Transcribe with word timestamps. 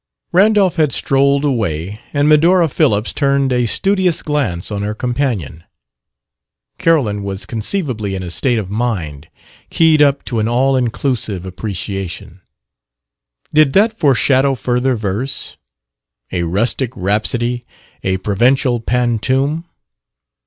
Randolph 0.31 0.77
had 0.77 0.91
strolled 0.91 1.45
away, 1.45 1.99
and 2.11 2.27
Medora 2.27 2.69
Phillips 2.69 3.13
turned 3.13 3.53
a 3.53 3.67
studious 3.67 4.23
glance 4.23 4.71
on 4.71 4.81
her 4.81 4.95
companion. 4.95 5.63
Carolyn 6.79 7.21
was 7.21 7.45
conceivably 7.45 8.15
in 8.15 8.23
a 8.23 8.31
state 8.31 8.57
of 8.57 8.71
mind 8.71 9.29
keyed 9.69 10.01
up 10.01 10.25
to 10.25 10.39
an 10.39 10.47
all 10.47 10.75
inclusive 10.75 11.45
appreciation. 11.45 12.41
Did 13.53 13.73
that 13.73 13.99
foreshadow 13.99 14.55
further 14.55 14.95
verse? 14.95 15.57
a 16.31 16.41
rustic 16.45 16.91
rhapsody, 16.95 17.63
a 18.03 18.17
provincial 18.17 18.79
pantoum? 18.79 19.65